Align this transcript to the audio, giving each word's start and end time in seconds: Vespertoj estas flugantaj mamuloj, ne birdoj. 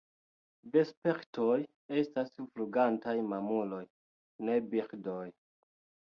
Vespertoj 0.75 1.57
estas 1.99 2.31
flugantaj 2.53 3.13
mamuloj, 3.33 3.83
ne 4.49 4.57
birdoj. 4.71 5.27